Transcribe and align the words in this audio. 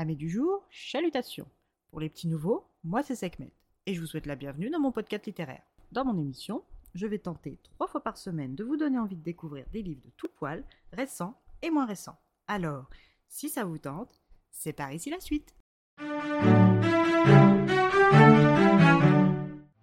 Amis 0.00 0.16
du 0.16 0.30
jour, 0.30 0.66
chalutations. 0.70 1.46
Pour 1.90 2.00
les 2.00 2.08
petits 2.08 2.26
nouveaux, 2.26 2.64
moi 2.84 3.02
c'est 3.02 3.14
Sekhmet 3.14 3.52
et 3.84 3.92
je 3.92 4.00
vous 4.00 4.06
souhaite 4.06 4.24
la 4.24 4.34
bienvenue 4.34 4.70
dans 4.70 4.80
mon 4.80 4.92
podcast 4.92 5.26
littéraire. 5.26 5.60
Dans 5.92 6.06
mon 6.06 6.16
émission, 6.18 6.64
je 6.94 7.06
vais 7.06 7.18
tenter 7.18 7.58
trois 7.62 7.86
fois 7.86 8.02
par 8.02 8.16
semaine 8.16 8.54
de 8.54 8.64
vous 8.64 8.78
donner 8.78 8.98
envie 8.98 9.16
de 9.16 9.22
découvrir 9.22 9.66
des 9.74 9.82
livres 9.82 10.00
de 10.02 10.10
tout 10.16 10.30
poil, 10.34 10.64
récents 10.94 11.38
et 11.60 11.68
moins 11.68 11.84
récents. 11.84 12.18
Alors, 12.46 12.88
si 13.28 13.50
ça 13.50 13.66
vous 13.66 13.76
tente, 13.76 14.22
c'est 14.50 14.72
par 14.72 14.90
ici 14.90 15.10
la 15.10 15.20
suite. 15.20 15.54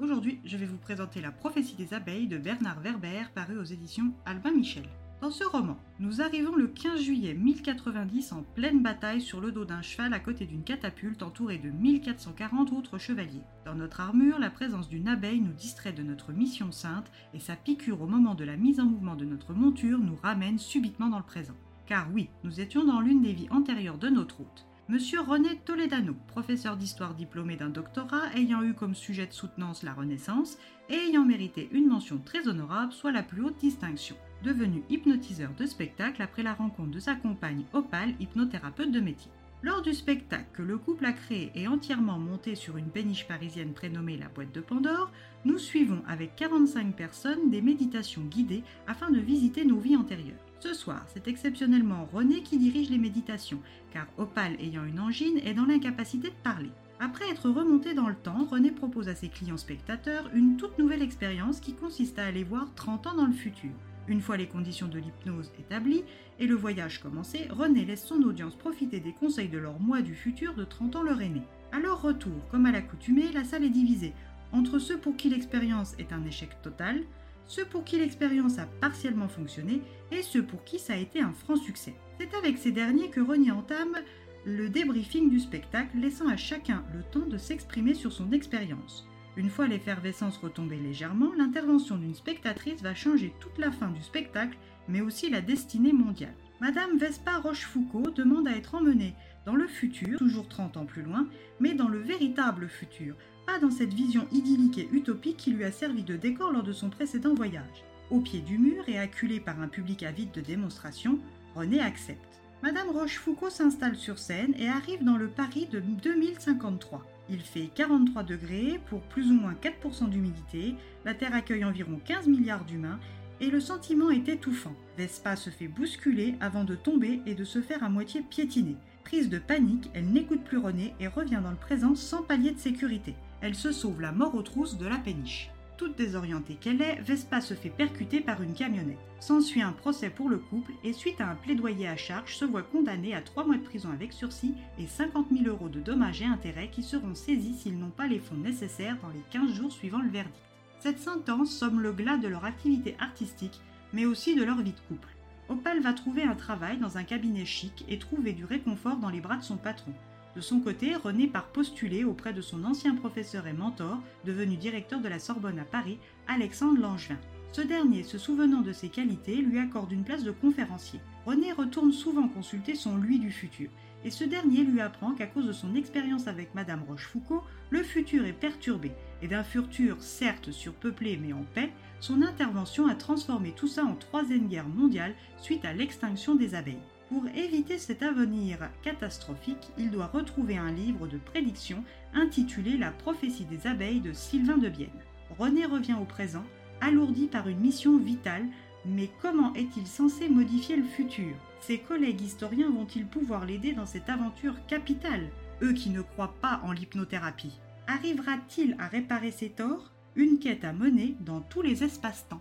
Aujourd'hui, 0.00 0.40
je 0.44 0.56
vais 0.56 0.66
vous 0.66 0.78
présenter 0.78 1.20
La 1.20 1.30
prophétie 1.30 1.76
des 1.76 1.94
abeilles 1.94 2.26
de 2.26 2.38
Bernard 2.38 2.80
Werber, 2.80 3.26
paru 3.32 3.56
aux 3.58 3.62
éditions 3.62 4.12
Albin 4.26 4.50
Michel. 4.50 4.88
Dans 5.20 5.30
ce 5.30 5.44
roman, 5.44 5.76
nous 5.98 6.22
arrivons 6.22 6.56
le 6.56 6.66
15 6.66 7.02
juillet 7.02 7.34
1090 7.34 8.32
en 8.32 8.42
pleine 8.54 8.82
bataille 8.82 9.20
sur 9.20 9.42
le 9.42 9.52
dos 9.52 9.66
d'un 9.66 9.82
cheval 9.82 10.14
à 10.14 10.18
côté 10.18 10.46
d'une 10.46 10.62
catapulte 10.62 11.22
entourée 11.22 11.58
de 11.58 11.68
1440 11.68 12.72
autres 12.72 12.96
chevaliers. 12.96 13.42
Dans 13.66 13.74
notre 13.74 14.00
armure, 14.00 14.38
la 14.38 14.48
présence 14.48 14.88
d'une 14.88 15.08
abeille 15.08 15.42
nous 15.42 15.52
distrait 15.52 15.92
de 15.92 16.02
notre 16.02 16.32
mission 16.32 16.72
sainte 16.72 17.12
et 17.34 17.38
sa 17.38 17.54
piqûre 17.54 18.00
au 18.00 18.06
moment 18.06 18.34
de 18.34 18.44
la 18.44 18.56
mise 18.56 18.80
en 18.80 18.86
mouvement 18.86 19.14
de 19.14 19.26
notre 19.26 19.52
monture 19.52 19.98
nous 19.98 20.16
ramène 20.22 20.58
subitement 20.58 21.10
dans 21.10 21.18
le 21.18 21.24
présent. 21.24 21.56
Car 21.84 22.08
oui, 22.14 22.30
nous 22.42 22.58
étions 22.58 22.86
dans 22.86 23.00
l'une 23.00 23.20
des 23.20 23.34
vies 23.34 23.50
antérieures 23.50 23.98
de 23.98 24.08
notre 24.08 24.38
route. 24.38 24.64
Monsieur 24.88 25.20
René 25.20 25.60
Toledano, 25.66 26.14
professeur 26.28 26.78
d'histoire 26.78 27.14
diplômé 27.14 27.56
d'un 27.56 27.68
doctorat 27.68 28.34
ayant 28.36 28.62
eu 28.62 28.72
comme 28.72 28.94
sujet 28.94 29.26
de 29.26 29.34
soutenance 29.34 29.82
la 29.82 29.92
Renaissance 29.92 30.56
et 30.88 30.94
ayant 30.94 31.26
mérité 31.26 31.68
une 31.72 31.88
mention 31.88 32.18
très 32.24 32.48
honorable, 32.48 32.94
soit 32.94 33.12
la 33.12 33.22
plus 33.22 33.44
haute 33.44 33.60
distinction 33.60 34.16
devenu 34.42 34.82
hypnotiseur 34.88 35.50
de 35.58 35.66
spectacle 35.66 36.22
après 36.22 36.42
la 36.42 36.54
rencontre 36.54 36.90
de 36.90 37.00
sa 37.00 37.14
compagne 37.14 37.64
Opal, 37.72 38.14
hypnothérapeute 38.20 38.92
de 38.92 39.00
métier. 39.00 39.30
Lors 39.62 39.82
du 39.82 39.92
spectacle 39.92 40.46
que 40.54 40.62
le 40.62 40.78
couple 40.78 41.04
a 41.04 41.12
créé 41.12 41.52
et 41.54 41.68
entièrement 41.68 42.18
monté 42.18 42.54
sur 42.54 42.78
une 42.78 42.88
péniche 42.88 43.28
parisienne 43.28 43.74
prénommée 43.74 44.16
la 44.16 44.28
boîte 44.28 44.54
de 44.54 44.62
Pandore, 44.62 45.10
nous 45.44 45.58
suivons 45.58 46.02
avec 46.08 46.34
45 46.36 46.96
personnes 46.96 47.50
des 47.50 47.60
méditations 47.60 48.22
guidées 48.22 48.62
afin 48.86 49.10
de 49.10 49.18
visiter 49.18 49.66
nos 49.66 49.78
vies 49.78 49.96
antérieures. 49.96 50.42
Ce 50.60 50.72
soir, 50.72 51.04
c'est 51.12 51.28
exceptionnellement 51.28 52.08
René 52.10 52.42
qui 52.42 52.56
dirige 52.56 52.88
les 52.88 52.98
méditations, 52.98 53.60
car 53.92 54.06
Opal 54.16 54.56
ayant 54.60 54.84
une 54.84 55.00
angine 55.00 55.38
est 55.44 55.54
dans 55.54 55.66
l'incapacité 55.66 56.28
de 56.28 56.42
parler. 56.42 56.70
Après 56.98 57.28
être 57.30 57.50
remonté 57.50 57.92
dans 57.92 58.08
le 58.08 58.14
temps, 58.14 58.46
René 58.50 58.70
propose 58.70 59.08
à 59.08 59.14
ses 59.14 59.28
clients 59.28 59.56
spectateurs 59.58 60.30
une 60.34 60.56
toute 60.56 60.78
nouvelle 60.78 61.02
expérience 61.02 61.60
qui 61.60 61.74
consiste 61.74 62.18
à 62.18 62.26
aller 62.26 62.44
voir 62.44 62.74
30 62.74 63.06
ans 63.08 63.16
dans 63.16 63.26
le 63.26 63.32
futur. 63.32 63.70
Une 64.10 64.20
fois 64.20 64.36
les 64.36 64.48
conditions 64.48 64.88
de 64.88 64.98
l'hypnose 64.98 65.52
établies 65.60 66.02
et 66.40 66.48
le 66.48 66.56
voyage 66.56 67.00
commencé, 67.00 67.46
René 67.48 67.84
laisse 67.84 68.04
son 68.04 68.20
audience 68.22 68.56
profiter 68.56 68.98
des 68.98 69.12
conseils 69.12 69.48
de 69.48 69.56
leur 69.56 69.78
moi 69.78 70.02
du 70.02 70.16
futur 70.16 70.54
de 70.54 70.64
30 70.64 70.96
ans 70.96 71.02
leur 71.04 71.20
aîné. 71.20 71.42
À 71.70 71.78
leur 71.78 72.02
retour, 72.02 72.48
comme 72.50 72.66
à 72.66 72.72
l'accoutumée, 72.72 73.30
la 73.32 73.44
salle 73.44 73.62
est 73.62 73.70
divisée 73.70 74.12
entre 74.50 74.80
ceux 74.80 74.98
pour 74.98 75.14
qui 75.16 75.30
l'expérience 75.30 75.94
est 76.00 76.12
un 76.12 76.24
échec 76.24 76.50
total, 76.60 77.04
ceux 77.46 77.64
pour 77.64 77.84
qui 77.84 78.00
l'expérience 78.00 78.58
a 78.58 78.66
partiellement 78.80 79.28
fonctionné 79.28 79.80
et 80.10 80.22
ceux 80.22 80.42
pour 80.42 80.64
qui 80.64 80.80
ça 80.80 80.94
a 80.94 80.96
été 80.96 81.20
un 81.20 81.32
franc 81.32 81.54
succès. 81.54 81.94
C'est 82.18 82.34
avec 82.34 82.58
ces 82.58 82.72
derniers 82.72 83.10
que 83.10 83.20
René 83.20 83.52
entame 83.52 83.96
le 84.44 84.68
débriefing 84.68 85.30
du 85.30 85.38
spectacle, 85.38 85.96
laissant 85.96 86.26
à 86.26 86.36
chacun 86.36 86.82
le 86.92 87.04
temps 87.04 87.28
de 87.28 87.38
s'exprimer 87.38 87.94
sur 87.94 88.12
son 88.12 88.32
expérience. 88.32 89.06
Une 89.36 89.50
fois 89.50 89.68
l'effervescence 89.68 90.38
retombée 90.38 90.78
légèrement, 90.78 91.32
l'intervention 91.36 91.96
d'une 91.96 92.14
spectatrice 92.14 92.82
va 92.82 92.94
changer 92.94 93.32
toute 93.40 93.58
la 93.58 93.70
fin 93.70 93.90
du 93.90 94.02
spectacle, 94.02 94.58
mais 94.88 95.00
aussi 95.00 95.30
la 95.30 95.40
destinée 95.40 95.92
mondiale. 95.92 96.34
Madame 96.60 96.98
Vespa 96.98 97.38
Rochefoucauld 97.38 98.14
demande 98.14 98.48
à 98.48 98.56
être 98.56 98.74
emmenée 98.74 99.14
dans 99.46 99.54
le 99.54 99.66
futur, 99.66 100.18
toujours 100.18 100.48
30 100.48 100.76
ans 100.76 100.84
plus 100.84 101.02
loin, 101.02 101.26
mais 101.60 101.74
dans 101.74 101.88
le 101.88 102.00
véritable 102.00 102.68
futur, 102.68 103.16
pas 103.46 103.58
dans 103.58 103.70
cette 103.70 103.94
vision 103.94 104.26
idyllique 104.32 104.78
et 104.78 104.88
utopique 104.92 105.38
qui 105.38 105.52
lui 105.52 105.64
a 105.64 105.72
servi 105.72 106.02
de 106.02 106.16
décor 106.16 106.52
lors 106.52 106.62
de 106.62 106.72
son 106.72 106.90
précédent 106.90 107.34
voyage. 107.34 107.84
Au 108.10 108.20
pied 108.20 108.40
du 108.40 108.58
mur 108.58 108.84
et 108.88 108.98
acculé 108.98 109.40
par 109.40 109.60
un 109.60 109.68
public 109.68 110.02
avide 110.02 110.32
de 110.32 110.40
démonstrations, 110.40 111.18
René 111.54 111.80
accepte. 111.80 112.42
Madame 112.62 112.90
Rochefoucauld 112.90 113.50
s'installe 113.50 113.96
sur 113.96 114.18
scène 114.18 114.54
et 114.58 114.68
arrive 114.68 115.02
dans 115.02 115.16
le 115.16 115.28
Paris 115.28 115.66
de 115.70 115.80
2053. 115.80 117.06
Il 117.30 117.40
fait 117.40 117.70
43 117.74 118.24
degrés 118.24 118.80
pour 118.86 119.00
plus 119.02 119.30
ou 119.30 119.34
moins 119.34 119.54
4% 119.54 120.10
d'humidité, 120.10 120.74
la 121.04 121.14
Terre 121.14 121.34
accueille 121.34 121.64
environ 121.64 122.00
15 122.04 122.26
milliards 122.26 122.64
d'humains 122.64 122.98
et 123.40 123.50
le 123.50 123.60
sentiment 123.60 124.10
est 124.10 124.28
étouffant. 124.28 124.74
Vespa 124.98 125.36
se 125.36 125.48
fait 125.48 125.68
bousculer 125.68 126.34
avant 126.40 126.64
de 126.64 126.74
tomber 126.74 127.20
et 127.26 127.34
de 127.34 127.44
se 127.44 127.62
faire 127.62 127.84
à 127.84 127.88
moitié 127.88 128.22
piétiner. 128.22 128.76
Prise 129.04 129.28
de 129.28 129.38
panique, 129.38 129.90
elle 129.94 130.10
n'écoute 130.10 130.42
plus 130.42 130.58
René 130.58 130.92
et 130.98 131.06
revient 131.06 131.40
dans 131.42 131.50
le 131.50 131.56
présent 131.56 131.94
sans 131.94 132.22
palier 132.22 132.50
de 132.50 132.58
sécurité. 132.58 133.14
Elle 133.40 133.54
se 133.54 133.70
sauve 133.72 134.00
la 134.00 134.12
mort 134.12 134.34
aux 134.34 134.42
trousses 134.42 134.76
de 134.76 134.86
la 134.86 134.98
péniche. 134.98 135.50
Toute 135.80 135.96
désorientée 135.96 136.58
qu'elle 136.60 136.82
est, 136.82 137.00
Vespa 137.00 137.40
se 137.40 137.54
fait 137.54 137.70
percuter 137.70 138.20
par 138.20 138.42
une 138.42 138.52
camionnette. 138.52 138.98
S'ensuit 139.18 139.62
un 139.62 139.72
procès 139.72 140.10
pour 140.10 140.28
le 140.28 140.36
couple 140.36 140.72
et 140.84 140.92
suite 140.92 141.22
à 141.22 141.30
un 141.30 141.34
plaidoyer 141.34 141.88
à 141.88 141.96
charge, 141.96 142.36
se 142.36 142.44
voit 142.44 142.62
condamné 142.62 143.14
à 143.14 143.22
3 143.22 143.46
mois 143.46 143.56
de 143.56 143.62
prison 143.62 143.88
avec 143.90 144.12
sursis 144.12 144.52
et 144.78 144.86
50 144.86 145.28
000 145.32 145.46
euros 145.46 145.70
de 145.70 145.80
dommages 145.80 146.20
et 146.20 146.26
intérêts 146.26 146.68
qui 146.68 146.82
seront 146.82 147.14
saisis 147.14 147.54
s'ils 147.54 147.78
n'ont 147.78 147.88
pas 147.88 148.08
les 148.08 148.18
fonds 148.18 148.36
nécessaires 148.36 148.98
dans 149.00 149.08
les 149.08 149.24
15 149.30 149.54
jours 149.54 149.72
suivant 149.72 150.02
le 150.02 150.10
verdict. 150.10 150.36
Cette 150.80 151.00
sentence 151.00 151.50
somme 151.50 151.80
le 151.80 151.94
glas 151.94 152.18
de 152.18 152.28
leur 152.28 152.44
activité 152.44 152.94
artistique, 152.98 153.62
mais 153.94 154.04
aussi 154.04 154.34
de 154.34 154.44
leur 154.44 154.60
vie 154.60 154.74
de 154.74 154.80
couple. 154.86 155.08
Opal 155.48 155.80
va 155.80 155.94
trouver 155.94 156.24
un 156.24 156.34
travail 156.34 156.76
dans 156.76 156.98
un 156.98 157.04
cabinet 157.04 157.46
chic 157.46 157.86
et 157.88 157.98
trouver 157.98 158.34
du 158.34 158.44
réconfort 158.44 158.98
dans 158.98 159.08
les 159.08 159.22
bras 159.22 159.38
de 159.38 159.44
son 159.44 159.56
patron. 159.56 159.94
De 160.36 160.40
son 160.40 160.60
côté, 160.60 160.94
René 160.94 161.26
part 161.26 161.48
postuler 161.48 162.04
auprès 162.04 162.32
de 162.32 162.40
son 162.40 162.64
ancien 162.64 162.94
professeur 162.94 163.48
et 163.48 163.52
mentor, 163.52 163.98
devenu 164.24 164.56
directeur 164.56 165.00
de 165.00 165.08
la 165.08 165.18
Sorbonne 165.18 165.58
à 165.58 165.64
Paris, 165.64 165.98
Alexandre 166.28 166.80
Langevin. 166.80 167.18
Ce 167.52 167.60
dernier, 167.60 168.04
se 168.04 168.16
souvenant 168.16 168.60
de 168.60 168.72
ses 168.72 168.90
qualités, 168.90 169.36
lui 169.36 169.58
accorde 169.58 169.90
une 169.90 170.04
place 170.04 170.22
de 170.22 170.30
conférencier. 170.30 171.00
René 171.26 171.52
retourne 171.52 171.92
souvent 171.92 172.28
consulter 172.28 172.76
son 172.76 172.96
lui 172.96 173.18
du 173.18 173.32
futur, 173.32 173.70
et 174.04 174.10
ce 174.10 174.22
dernier 174.22 174.62
lui 174.62 174.80
apprend 174.80 175.12
qu'à 175.12 175.26
cause 175.26 175.46
de 175.46 175.52
son 175.52 175.74
expérience 175.74 176.28
avec 176.28 176.54
Madame 176.54 176.84
Rochefoucauld, 176.88 177.42
le 177.70 177.82
futur 177.82 178.24
est 178.24 178.32
perturbé, 178.32 178.92
et 179.22 179.28
d'un 179.28 179.42
futur 179.42 180.00
certes 180.00 180.52
surpeuplé 180.52 181.18
mais 181.20 181.32
en 181.32 181.44
paix, 181.54 181.72
son 181.98 182.22
intervention 182.22 182.86
a 182.86 182.94
transformé 182.94 183.52
tout 183.52 183.68
ça 183.68 183.84
en 183.84 183.96
troisième 183.96 184.48
guerre 184.48 184.68
mondiale 184.68 185.14
suite 185.38 185.64
à 185.64 185.72
l'extinction 185.72 186.36
des 186.36 186.54
abeilles. 186.54 186.78
Pour 187.10 187.26
éviter 187.34 187.76
cet 187.76 188.04
avenir 188.04 188.58
catastrophique, 188.82 189.72
il 189.76 189.90
doit 189.90 190.06
retrouver 190.06 190.56
un 190.56 190.70
livre 190.70 191.08
de 191.08 191.18
prédiction 191.18 191.82
intitulé 192.14 192.76
La 192.76 192.92
prophétie 192.92 193.46
des 193.46 193.66
abeilles 193.66 194.00
de 194.00 194.12
Sylvain 194.12 194.58
de 194.58 194.68
Bienne. 194.68 194.90
René 195.36 195.66
revient 195.66 195.96
au 196.00 196.04
présent, 196.04 196.44
alourdi 196.80 197.26
par 197.26 197.48
une 197.48 197.58
mission 197.58 197.98
vitale, 197.98 198.46
mais 198.86 199.10
comment 199.20 199.52
est-il 199.54 199.88
censé 199.88 200.28
modifier 200.28 200.76
le 200.76 200.84
futur? 200.84 201.34
Ses 201.60 201.78
collègues 201.78 202.20
historiens 202.20 202.70
vont-ils 202.70 203.06
pouvoir 203.06 203.44
l'aider 203.44 203.72
dans 203.72 203.86
cette 203.86 204.08
aventure 204.08 204.64
capitale, 204.68 205.30
eux 205.62 205.72
qui 205.72 205.90
ne 205.90 206.02
croient 206.02 206.36
pas 206.40 206.60
en 206.62 206.70
l'hypnothérapie 206.70 207.58
Arrivera-t-il 207.88 208.76
à 208.78 208.86
réparer 208.86 209.32
ses 209.32 209.50
torts? 209.50 209.90
Une 210.14 210.38
quête 210.38 210.62
à 210.62 210.72
mener 210.72 211.16
dans 211.18 211.40
tous 211.40 211.62
les 211.62 211.82
espaces-temps. 211.82 212.40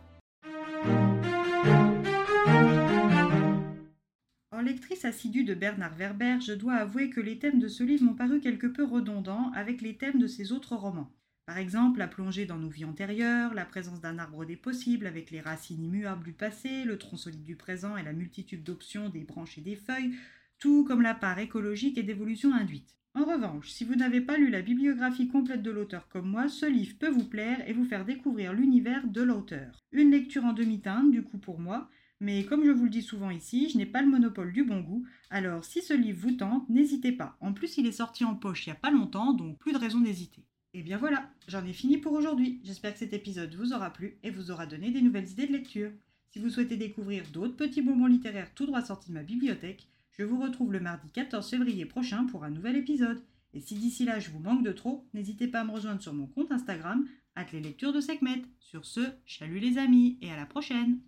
Assidue 5.03 5.43
de 5.43 5.53
Bernard 5.53 5.95
Werber, 5.95 6.39
je 6.41 6.53
dois 6.53 6.75
avouer 6.75 7.09
que 7.09 7.21
les 7.21 7.39
thèmes 7.39 7.59
de 7.59 7.67
ce 7.67 7.83
livre 7.83 8.03
m'ont 8.03 8.13
paru 8.13 8.39
quelque 8.39 8.67
peu 8.67 8.83
redondants 8.83 9.51
avec 9.53 9.81
les 9.81 9.97
thèmes 9.97 10.19
de 10.19 10.27
ses 10.27 10.51
autres 10.51 10.75
romans. 10.75 11.11
Par 11.45 11.57
exemple, 11.57 11.99
la 11.99 12.07
plongée 12.07 12.45
dans 12.45 12.57
nos 12.57 12.69
vies 12.69 12.85
antérieures, 12.85 13.53
la 13.53 13.65
présence 13.65 14.01
d'un 14.01 14.19
arbre 14.19 14.45
des 14.45 14.55
possibles 14.55 15.07
avec 15.07 15.31
les 15.31 15.41
racines 15.41 15.83
immuables 15.83 16.23
du 16.23 16.33
passé, 16.33 16.83
le 16.83 16.97
tronc 16.97 17.17
solide 17.17 17.43
du 17.43 17.55
présent 17.55 17.97
et 17.97 18.03
la 18.03 18.13
multitude 18.13 18.63
d'options 18.63 19.09
des 19.09 19.23
branches 19.23 19.57
et 19.57 19.61
des 19.61 19.75
feuilles, 19.75 20.13
tout 20.59 20.83
comme 20.83 21.01
la 21.01 21.15
part 21.15 21.39
écologique 21.39 21.97
et 21.97 22.03
d'évolution 22.03 22.53
induite. 22.53 22.95
En 23.15 23.25
revanche, 23.25 23.69
si 23.69 23.85
vous 23.85 23.95
n'avez 23.95 24.21
pas 24.21 24.37
lu 24.37 24.49
la 24.49 24.61
bibliographie 24.61 25.27
complète 25.27 25.63
de 25.63 25.71
l'auteur 25.71 26.07
comme 26.09 26.29
moi, 26.29 26.47
ce 26.47 26.67
livre 26.67 26.97
peut 26.99 27.09
vous 27.09 27.27
plaire 27.27 27.67
et 27.67 27.73
vous 27.73 27.85
faire 27.85 28.05
découvrir 28.05 28.53
l'univers 28.53 29.07
de 29.07 29.21
l'auteur. 29.23 29.83
Une 29.91 30.11
lecture 30.11 30.45
en 30.45 30.53
demi-teinte, 30.53 31.09
du 31.09 31.23
coup 31.23 31.39
pour 31.39 31.59
moi, 31.59 31.89
mais 32.19 32.43
comme 32.45 32.65
je 32.65 32.71
vous 32.71 32.85
le 32.85 32.89
dis 32.89 33.01
souvent 33.01 33.29
ici, 33.29 33.69
je 33.69 33.77
n'ai 33.77 33.85
pas 33.85 34.01
le 34.01 34.09
monopole 34.09 34.51
du 34.51 34.63
bon 34.63 34.81
goût, 34.81 35.05
alors 35.29 35.63
si 35.63 35.81
ce 35.81 35.93
livre 35.93 36.19
vous 36.21 36.35
tente, 36.35 36.69
n'hésitez 36.69 37.11
pas. 37.11 37.37
En 37.39 37.53
plus, 37.53 37.77
il 37.77 37.87
est 37.87 37.91
sorti 37.91 38.25
en 38.25 38.35
poche 38.35 38.65
il 38.65 38.69
n'y 38.69 38.75
a 38.75 38.79
pas 38.79 38.91
longtemps, 38.91 39.33
donc 39.33 39.57
plus 39.57 39.73
de 39.73 39.77
raison 39.77 39.99
d'hésiter. 39.99 40.43
Et 40.73 40.83
bien 40.83 40.97
voilà, 40.97 41.31
j'en 41.47 41.65
ai 41.65 41.73
fini 41.73 41.97
pour 41.97 42.13
aujourd'hui. 42.13 42.59
J'espère 42.63 42.93
que 42.93 42.99
cet 42.99 43.13
épisode 43.13 43.55
vous 43.55 43.73
aura 43.73 43.91
plu 43.91 44.19
et 44.23 44.31
vous 44.31 44.51
aura 44.51 44.65
donné 44.65 44.91
des 44.91 45.01
nouvelles 45.01 45.29
idées 45.29 45.47
de 45.47 45.53
lecture. 45.53 45.91
Si 46.29 46.39
vous 46.39 46.49
souhaitez 46.49 46.77
découvrir 46.77 47.23
d'autres 47.31 47.55
petits 47.55 47.81
bonbons 47.81 48.05
littéraires 48.05 48.53
tout 48.53 48.67
droit 48.67 48.83
sortis 48.83 49.09
de 49.09 49.15
ma 49.15 49.23
bibliothèque, 49.23 49.87
je 50.11 50.23
vous 50.23 50.39
retrouve 50.39 50.71
le 50.71 50.79
mardi 50.79 51.09
14 51.11 51.49
février 51.49 51.85
prochain 51.85 52.25
pour 52.25 52.43
un 52.43 52.51
nouvel 52.51 52.75
épisode. 52.75 53.23
Et 53.53 53.61
si 53.61 53.75
d'ici 53.75 54.05
là 54.05 54.19
je 54.19 54.29
vous 54.29 54.39
manque 54.39 54.63
de 54.63 54.71
trop, 54.71 55.07
n'hésitez 55.13 55.47
pas 55.47 55.61
à 55.61 55.63
me 55.63 55.71
rejoindre 55.71 56.01
sur 56.01 56.13
mon 56.13 56.27
compte 56.27 56.51
Instagram, 56.51 57.07
les 57.53 57.61
lectures 57.61 57.93
de 57.93 58.01
Sekhmet. 58.01 58.43
Sur 58.59 58.85
ce, 58.85 59.01
chalut 59.25 59.59
les 59.59 59.77
amis 59.77 60.17
et 60.21 60.31
à 60.31 60.35
la 60.35 60.45
prochaine! 60.45 60.99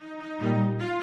Música 0.00 0.93